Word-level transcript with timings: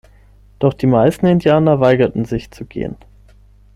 Doch 0.57 0.73
die 0.73 0.87
meisten 0.87 1.27
Indianer 1.27 1.79
weigerten 1.79 2.25
sich, 2.25 2.49
zu 2.49 2.65
gehen. 2.65 2.95